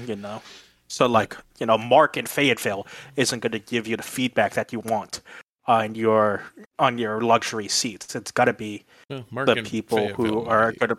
[0.07, 0.41] you know,
[0.89, 4.73] so like, you know, Mark in Fayetteville isn't going to give you the feedback that
[4.73, 5.21] you want
[5.67, 6.43] on your
[6.79, 8.15] on your luxury seats.
[8.15, 10.99] It's got to be the people who are going to.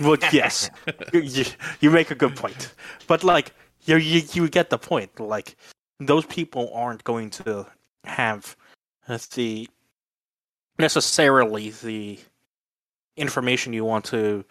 [0.00, 0.70] Well, yes,
[1.12, 1.44] you,
[1.80, 2.72] you make a good point,
[3.06, 3.52] but like
[3.84, 5.20] you, you you get the point.
[5.20, 5.56] Like
[6.00, 7.66] those people aren't going to
[8.04, 8.56] have
[9.06, 9.68] the
[10.78, 12.18] necessarily the
[13.16, 14.44] information you want to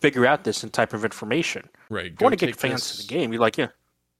[0.00, 1.68] figure out this type of information.
[1.88, 2.06] Right.
[2.06, 2.96] You want to get fans this...
[2.96, 3.32] to the game.
[3.32, 3.68] You're like, yeah.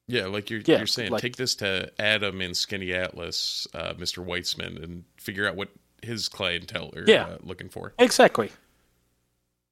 [0.07, 3.95] Yeah, like you're, yeah, you're saying, like, take this to Adam in Skinny Atlas, uh,
[3.95, 4.23] Mr.
[4.23, 5.71] Weitsman, and figure out what
[6.03, 7.25] his clientele are yeah.
[7.25, 7.95] uh, looking for.
[7.99, 8.51] Exactly.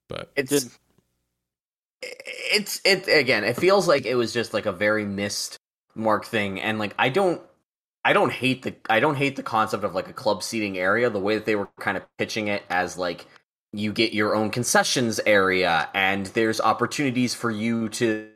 [0.08, 0.78] But it's
[2.02, 3.44] it's it again.
[3.44, 5.58] It feels like it was just like a very missed
[5.94, 7.40] mark thing, and like I don't
[8.04, 11.08] I don't hate the I don't hate the concept of like a club seating area.
[11.10, 13.26] The way that they were kind of pitching it as like
[13.72, 18.28] you get your own concessions area, and there's opportunities for you to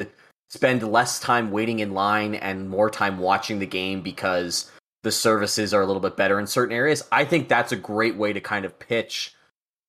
[0.49, 4.71] spend less time waiting in line and more time watching the game because
[5.03, 7.03] the services are a little bit better in certain areas.
[7.13, 9.35] I think that's a great way to kind of pitch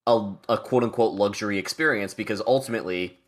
[0.07, 3.19] a, a quote unquote luxury experience because ultimately,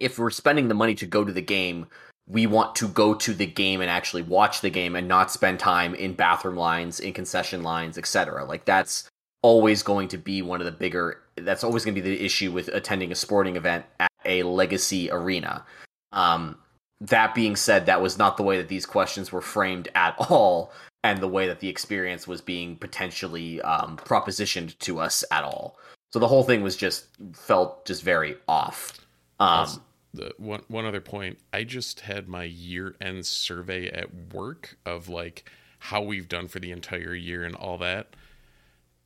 [0.00, 1.86] if we're spending the money to go to the game,
[2.26, 5.60] we want to go to the game and actually watch the game and not spend
[5.60, 8.44] time in bathroom lines, in concession lines, etc.
[8.44, 9.08] Like that's
[9.42, 12.52] always going to be one of the bigger that's always going to be the issue
[12.52, 15.64] with attending a sporting event at a legacy arena.
[16.12, 16.56] Um,
[17.00, 20.72] that being said, that was not the way that these questions were framed at all,
[21.02, 25.76] and the way that the experience was being potentially um, propositioned to us at all.
[26.12, 28.98] So the whole thing was just felt just very off.
[29.40, 29.82] Um,
[30.14, 35.08] the one one other point, I just had my year end survey at work of
[35.08, 38.14] like how we've done for the entire year and all that.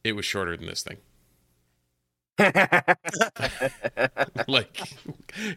[0.05, 0.99] It was shorter than this thing.
[4.47, 4.81] like,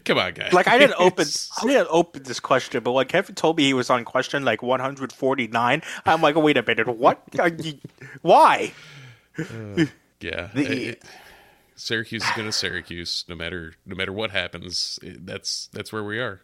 [0.04, 0.52] come on, guys.
[0.52, 1.26] Like, I didn't open,
[1.62, 4.62] I didn't open this question, but when Kevin told me he was on question like
[4.62, 7.22] 149, I'm like, wait a minute, what?
[7.62, 7.74] You,
[8.22, 8.72] why?
[9.38, 9.84] Uh,
[10.20, 11.04] yeah, the, it,
[11.76, 14.98] Syracuse is going to Syracuse, no matter no matter what happens.
[15.02, 16.40] That's that's where we are.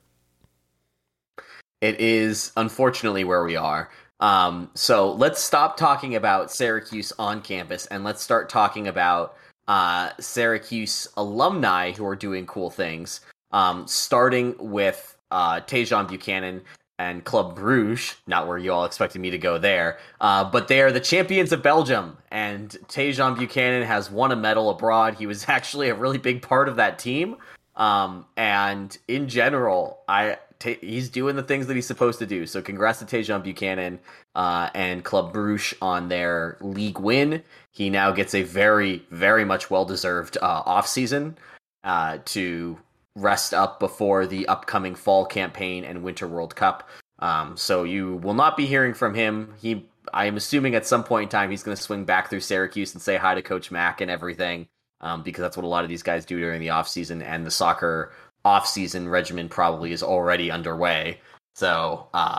[1.81, 3.91] It is unfortunately where we are.
[4.21, 9.37] Um, so let's stop talking about Syracuse on campus and let's start talking about
[9.69, 13.21] uh, Syracuse alumni who are doing cool things.
[13.53, 16.63] Um, starting with uh, Tajon Buchanan
[16.99, 20.83] and Club Bruges, not where you all expected me to go there, uh, but they
[20.83, 22.17] are the champions of Belgium.
[22.31, 25.15] And Tajon Buchanan has won a medal abroad.
[25.15, 27.37] He was actually a really big part of that team.
[27.77, 32.47] Um, and in general, I t- he's doing the things that he's supposed to do.
[32.47, 34.01] So congrats to Tajon Buchanan
[34.35, 37.45] uh, and Club Bruges on their league win.
[37.71, 41.39] He now gets a very, very much well deserved uh, off season
[41.85, 42.79] uh, to
[43.17, 46.89] rest up before the upcoming fall campaign and Winter World Cup.
[47.19, 49.55] Um, so you will not be hearing from him.
[49.61, 52.41] He, I am assuming, at some point in time, he's going to swing back through
[52.41, 54.69] Syracuse and say hi to Coach Mack and everything,
[55.01, 57.45] um, because that's what a lot of these guys do during the off season, and
[57.45, 58.13] the soccer
[58.45, 61.21] off season regimen probably is already underway.
[61.57, 62.37] So uh,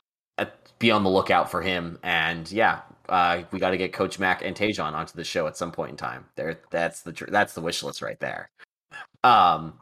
[0.80, 2.00] be on the lookout for him.
[2.04, 2.80] And yeah,
[3.10, 5.92] uh, we got to get Coach Mack and Tajon onto the show at some point
[5.92, 6.26] in time.
[6.36, 8.50] There, that's the that's the wish list right there.
[9.24, 9.78] Um,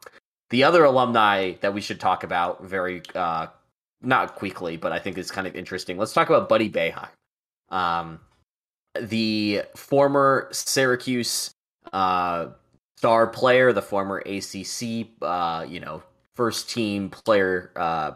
[0.50, 3.48] the other alumni that we should talk about very uh,
[4.02, 5.98] not quickly, but I think is kind of interesting.
[5.98, 7.10] Let's talk about Buddy Boeheim,
[7.70, 8.20] um,
[9.00, 11.52] the former Syracuse
[11.92, 12.48] uh,
[12.98, 16.04] star player, the former ACC, uh, you know,
[16.36, 18.12] first team player, uh,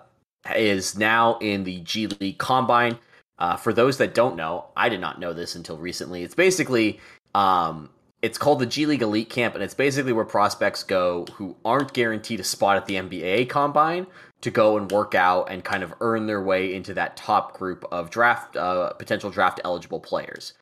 [0.56, 2.98] is now in the G League Combine.
[3.38, 6.22] Uh, for those that don't know, I did not know this until recently.
[6.24, 7.00] It's basically
[7.34, 7.90] um,
[8.22, 11.94] it's called the G League Elite Camp, and it's basically where prospects go who aren't
[11.94, 14.08] guaranteed a spot at the NBA Combine
[14.42, 17.86] to go and work out and kind of earn their way into that top group
[17.92, 20.54] of draft uh, potential draft eligible players.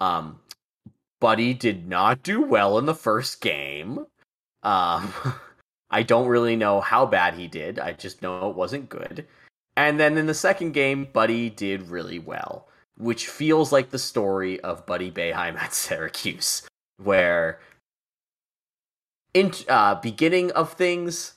[0.00, 0.40] Um,
[1.20, 4.06] Buddy did not do well in the first game.
[4.62, 5.12] Um,
[5.90, 7.78] I don't really know how bad he did.
[7.78, 9.26] I just know it wasn't good.
[9.76, 14.58] And then in the second game, Buddy did really well, which feels like the story
[14.60, 16.66] of Buddy Boeheim at Syracuse,
[17.02, 17.60] where
[19.34, 21.34] in uh, beginning of things,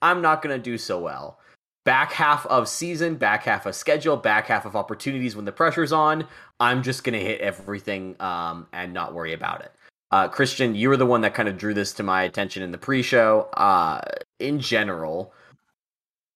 [0.00, 1.38] I'm not going to do so well.
[1.84, 5.92] Back half of season, back half of schedule, back half of opportunities when the pressure's
[5.92, 6.28] on,
[6.60, 9.72] I'm just going to hit everything um, and not worry about it.
[10.12, 12.70] Uh, Christian, you were the one that kind of drew this to my attention in
[12.70, 13.48] the pre-show.
[13.54, 14.00] Uh,
[14.38, 15.32] in general,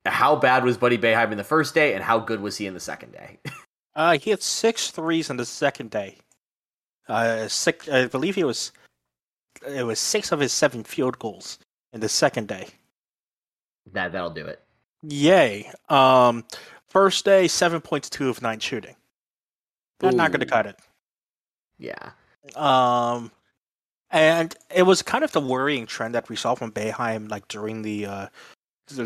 [0.05, 2.75] how bad was Buddy Boeheim in the first day, and how good was he in
[2.75, 3.39] the second day?
[3.97, 6.19] Uh, he had six threes in the second day.
[7.09, 8.73] Uh, six, I believe he was.
[9.67, 11.59] It was six of his seven field goals
[11.93, 12.69] in the second day.
[13.93, 14.61] that that'll do it.
[15.03, 15.71] Yay!
[15.89, 16.45] Um,
[16.89, 18.97] first day, seven points, two of nine shooting.
[20.03, 20.77] Not, not going to cut it.
[21.79, 22.11] Yeah.
[22.55, 23.31] Um,
[24.11, 27.83] and it was kind of the worrying trend that we saw from Boeheim, like during
[27.83, 28.27] the uh,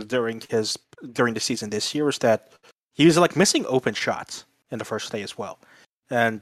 [0.07, 0.77] during his
[1.13, 2.53] during the season this year, is that
[2.93, 5.59] he was like missing open shots in the first day as well.
[6.11, 6.41] And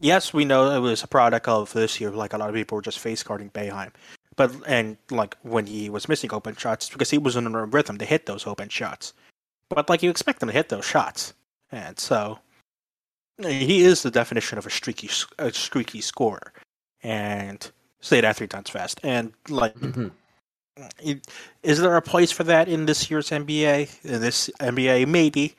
[0.00, 2.10] yes, we know it was a product of this year.
[2.10, 3.90] Like a lot of people were just face guarding Boeheim,
[4.36, 7.98] but and like when he was missing open shots, because he was in a rhythm
[7.98, 9.12] to hit those open shots.
[9.68, 11.34] But like you expect him to hit those shots,
[11.72, 12.38] and so
[13.40, 16.52] he is the definition of a streaky a streaky scorer.
[17.02, 17.70] And
[18.00, 19.00] say that three times fast.
[19.02, 20.10] And like, Mhm.
[21.02, 21.26] it-
[21.62, 23.88] is there a place for that in this year's NBA?
[24.04, 25.56] In this NBA, maybe,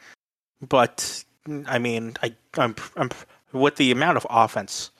[0.68, 1.24] but
[1.68, 3.10] I mean, I I'm, I'm
[3.54, 4.92] with the amount of offense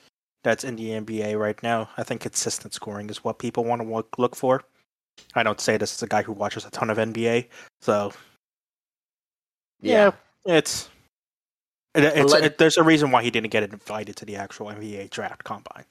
[0.44, 1.88] that's in the NBA right now.
[1.96, 4.62] I think consistent scoring is what people want to look for.
[5.34, 7.48] I don't say this as a guy who watches a ton of NBA,
[7.80, 8.12] so
[9.80, 10.12] Yeah.
[10.44, 10.88] it's.
[11.94, 14.66] It, it's Let- it, there's a reason why he didn't get invited to the actual
[14.68, 15.84] NBA draft combine.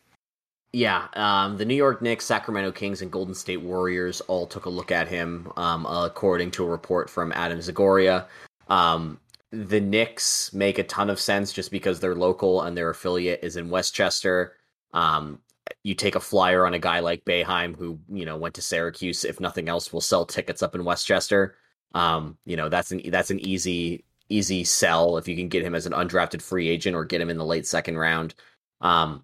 [0.74, 4.70] Yeah, um, the New York Knicks, Sacramento Kings, and Golden State Warriors all took a
[4.70, 8.26] look at him, um, according to a report from Adam Zagoria.
[8.70, 9.20] Um,
[9.52, 13.56] the Knicks make a ton of sense just because they're local and their affiliate is
[13.56, 14.54] in Westchester.
[14.94, 15.40] Um,
[15.84, 19.24] you take a flyer on a guy like Boeheim, who you know went to Syracuse.
[19.26, 21.56] If nothing else, will sell tickets up in Westchester.
[21.94, 25.76] Um, you know that's an that's an easy easy sell if you can get him
[25.76, 28.36] as an undrafted free agent or get him in the late second round.
[28.82, 29.24] Um,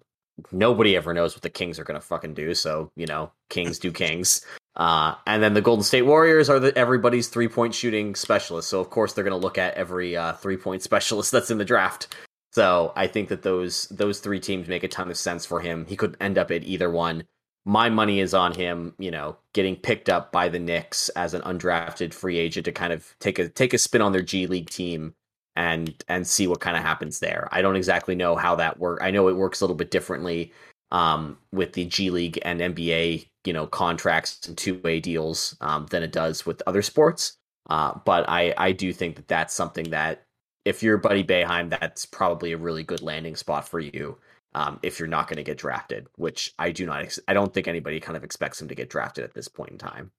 [0.52, 2.54] nobody ever knows what the Kings are going to fucking do.
[2.54, 4.44] So, you know, Kings do Kings.
[4.76, 8.68] Uh, and then the Golden State Warriors are the, everybody's three point shooting specialist.
[8.68, 11.58] So, of course, they're going to look at every uh, three point specialist that's in
[11.58, 12.14] the draft.
[12.52, 15.86] So, I think that those those three teams make a ton of sense for him.
[15.86, 17.24] He could end up at either one.
[17.64, 21.40] My money is on him, you know, getting picked up by the Knicks as an
[21.42, 24.70] undrafted free agent to kind of take a take a spin on their G League
[24.70, 25.14] team
[25.56, 27.48] and and see what kind of happens there.
[27.52, 29.02] I don't exactly know how that works.
[29.04, 30.52] I know it works a little bit differently
[30.90, 35.86] um, with the G League and NBA, you know, contracts and two way deals um,
[35.90, 37.36] than it does with other sports.
[37.70, 40.24] Uh, but I I do think that that's something that
[40.64, 44.18] if you're Buddy Boeheim, that's probably a really good landing spot for you.
[44.54, 47.52] Um, if you're not going to get drafted, which I do not, ex- I don't
[47.52, 50.12] think anybody kind of expects him to get drafted at this point in time.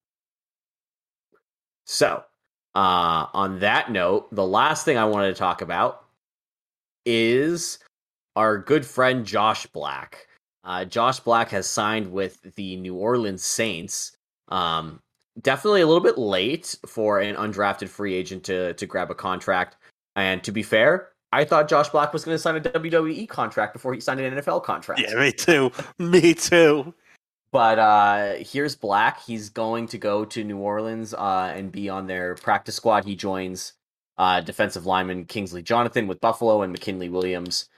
[1.86, 2.24] So,
[2.76, 6.06] uh, on that note, the last thing I wanted to talk about
[7.06, 7.80] is
[8.36, 10.28] our good friend Josh Black.
[10.64, 14.18] Uh, Josh Black has signed with the New Orleans Saints.
[14.50, 15.00] Um,
[15.42, 19.78] definitely a little bit late for an undrafted free agent to to grab a contract.
[20.16, 23.74] And to be fair, I thought Josh Black was going to sign a WWE contract
[23.74, 25.02] before he signed an NFL contract.
[25.02, 25.72] Yeah, me too.
[26.00, 26.94] Me too.
[27.56, 29.24] But uh, here's Black.
[29.24, 33.06] He's going to go to New Orleans uh, and be on their practice squad.
[33.06, 33.72] He joins
[34.18, 37.70] uh, defensive lineman Kingsley Jonathan with Buffalo and McKinley Williams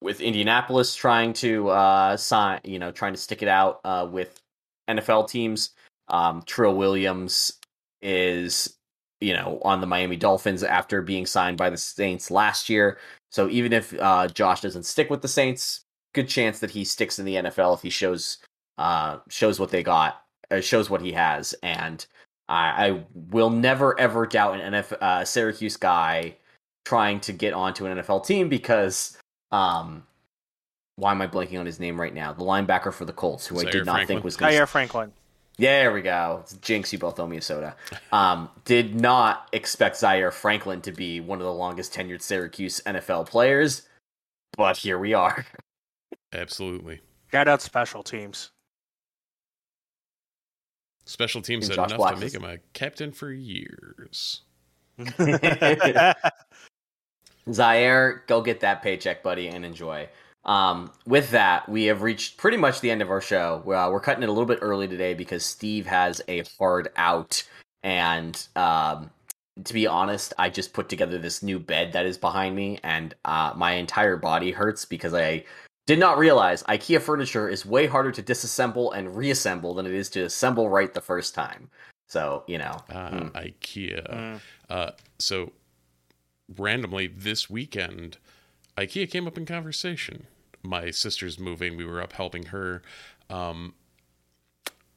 [0.00, 4.40] with Indianapolis, trying to uh, sign, you know, trying to stick it out uh, with
[4.90, 5.74] NFL teams.
[6.08, 7.60] Um, Trill Williams
[8.02, 8.76] is,
[9.20, 12.98] you know, on the Miami Dolphins after being signed by the Saints last year.
[13.30, 15.84] So even if uh, Josh doesn't stick with the Saints,
[16.14, 18.38] good chance that he sticks in the NFL if he shows
[18.78, 22.04] uh, shows what they got, uh, shows what he has, and
[22.48, 26.36] I, I will never ever doubt an NFL uh, Syracuse guy
[26.84, 29.16] trying to get onto an NFL team because
[29.50, 30.04] um,
[30.96, 32.32] why am I blanking on his name right now?
[32.32, 34.06] The linebacker for the Colts, who I did not Franklin.
[34.06, 35.12] think was going Zaire Franklin.
[35.58, 36.40] there we go.
[36.42, 37.76] It's Jinx, you both owe me a soda.
[38.12, 43.28] Um, did not expect Zaire Franklin to be one of the longest tenured Syracuse NFL
[43.28, 43.82] players,
[44.56, 45.44] but here we are.
[46.32, 47.00] Absolutely.
[47.30, 48.50] Shout out special teams.
[51.04, 54.42] Special teams And had Josh enough Black to make him a captain for years.
[57.52, 60.08] Zaire, go get that paycheck, buddy, and enjoy.
[60.44, 63.62] Um, with that, we have reached pretty much the end of our show.
[63.66, 67.42] Uh, we're cutting it a little bit early today because Steve has a hard out,
[67.82, 69.10] and um,
[69.64, 73.14] to be honest, I just put together this new bed that is behind me, and
[73.24, 75.44] uh, my entire body hurts because I
[75.86, 80.08] did not realize IKEA furniture is way harder to disassemble and reassemble than it is
[80.10, 81.70] to assemble right the first time.
[82.08, 83.28] So you know, Ah, hmm.
[83.36, 84.10] IKEA.
[84.10, 84.40] Mm.
[84.70, 85.52] Uh, so
[86.56, 88.18] randomly this weekend,
[88.76, 90.26] IKEA came up in conversation.
[90.62, 91.76] My sister's moving.
[91.76, 92.82] We were up helping her.
[93.28, 93.74] Um,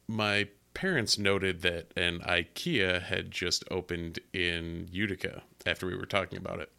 [0.06, 6.38] my parents noted that an IKEA had just opened in Utica after we were talking
[6.38, 6.70] about it.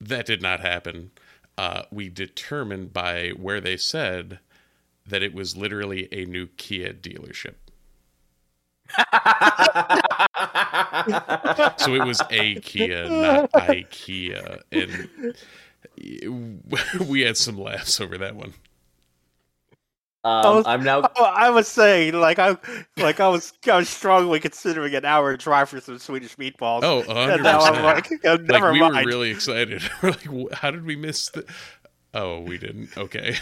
[0.00, 1.12] That did not happen.
[1.58, 4.38] Uh, we determined by where they said
[5.06, 7.54] that it was literally a new Kia dealership.
[11.78, 15.34] so it was a Kia, not IKEA, and
[17.08, 18.54] we had some laughs over that one.
[20.24, 21.00] Um, was, I'm now.
[21.16, 22.56] Oh, I was saying, like I,
[22.96, 26.84] like I was, I was strongly considering an hour drive for some Swedish meatballs.
[26.84, 27.34] Oh, 100%.
[27.34, 28.94] And now I'm like, oh, never like, we mind.
[28.94, 29.82] were really excited.
[30.02, 31.44] we're like, how did we miss the?
[32.14, 32.96] Oh, we didn't.
[32.96, 33.36] Okay.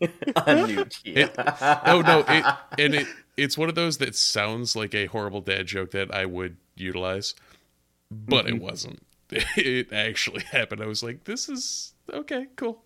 [0.00, 1.26] a new Kia.
[1.26, 2.24] It, oh no!
[2.28, 2.44] It,
[2.78, 6.26] and it it's one of those that sounds like a horrible dad joke that I
[6.26, 7.34] would utilize,
[8.10, 8.56] but mm-hmm.
[8.56, 9.06] it wasn't.
[9.30, 10.82] It actually happened.
[10.82, 12.82] I was like, "This is okay, cool."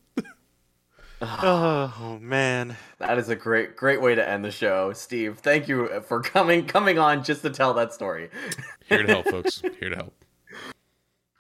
[1.43, 5.39] Oh man, that is a great great way to end the show, Steve.
[5.39, 8.31] Thank you for coming coming on just to tell that story.
[8.89, 9.63] Here to help, folks.
[9.81, 10.15] Here to help.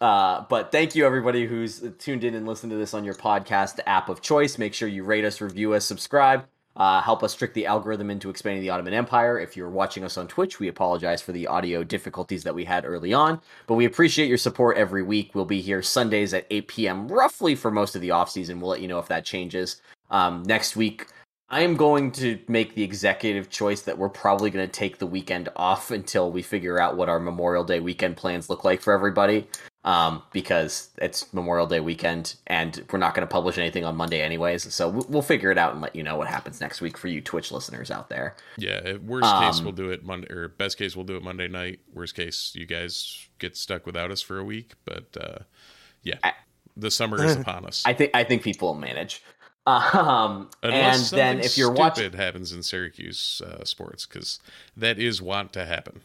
[0.00, 3.80] Uh, but thank you everybody who's tuned in and listened to this on your podcast
[3.86, 4.58] app of choice.
[4.58, 6.46] Make sure you rate us, review us, subscribe.
[6.76, 9.38] Uh, help us trick the algorithm into expanding the Ottoman Empire.
[9.38, 12.84] If you're watching us on Twitch, we apologize for the audio difficulties that we had
[12.84, 15.34] early on, but we appreciate your support every week.
[15.34, 17.08] We'll be here Sundays at 8 p.m.
[17.08, 18.60] roughly for most of the off season.
[18.60, 19.80] We'll let you know if that changes.
[20.10, 21.06] Um, next week,
[21.48, 25.06] I am going to make the executive choice that we're probably going to take the
[25.06, 28.92] weekend off until we figure out what our Memorial Day weekend plans look like for
[28.92, 29.46] everybody
[29.84, 34.22] um, because it's Memorial Day weekend and we're not going to publish anything on Monday
[34.22, 34.72] anyways.
[34.74, 37.20] So we'll figure it out and let you know what happens next week for you
[37.20, 38.34] Twitch listeners out there.
[38.56, 41.48] Yeah, worst um, case we'll do it Monday, or best case we'll do it Monday
[41.48, 41.80] night.
[41.92, 45.38] Worst case you guys get stuck without us for a week, but uh,
[46.02, 46.32] yeah, I,
[46.76, 47.82] the summer is upon us.
[47.84, 49.22] I think I think people will manage.
[49.66, 54.38] Um, Unless and then if you're watching, happens in Syracuse uh, sports because
[54.76, 56.02] that is want to happen.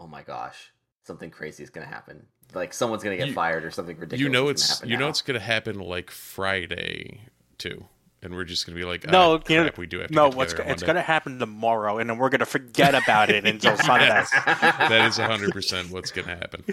[0.00, 0.72] Oh my gosh
[1.08, 2.24] something crazy is going to happen.
[2.54, 4.20] Like someone's going to get you, fired or something ridiculous.
[4.20, 5.00] You know it's you now.
[5.00, 7.22] know it's going to happen like Friday
[7.58, 7.84] too,
[8.22, 10.28] and we're just going to be like, no, ah, crap, we do have no.
[10.28, 13.44] what's go- it's going to happen tomorrow, and then we're going to forget about it
[13.44, 14.08] until Sunday.
[14.08, 16.64] that is hundred percent what's going to happen.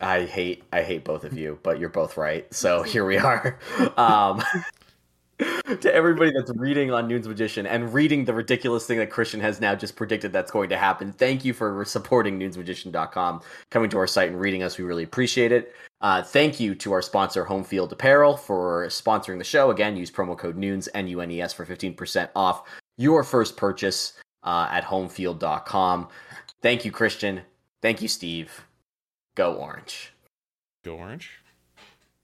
[0.00, 2.52] I hate I hate both of you, but you're both right.
[2.54, 3.58] So here we are.
[3.96, 4.42] Um,
[5.80, 9.60] to everybody that's reading on Nunes Magician and reading the ridiculous thing that Christian has
[9.60, 11.12] now just predicted that's going to happen.
[11.12, 14.76] Thank you for supporting nunesmagician.com, coming to our site and reading us.
[14.76, 15.74] We really appreciate it.
[16.00, 19.70] Uh, thank you to our sponsor, Homefield Apparel, for sponsoring the show.
[19.70, 26.08] Again, use promo code Nunes, N-U-N-E-S, for 15% off your first purchase uh, at homefield.com.
[26.62, 27.42] Thank you, Christian.
[27.82, 28.66] Thank you, Steve.
[29.34, 30.12] Go Orange.
[30.84, 31.30] Go Orange.